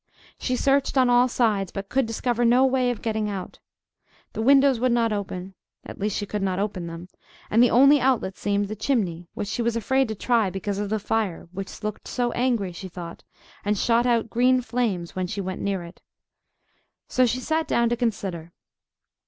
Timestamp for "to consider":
17.89-18.53